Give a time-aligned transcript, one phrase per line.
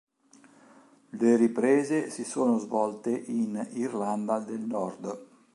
[1.11, 5.25] Le riprese si sono svolte in Irlanda del Nord.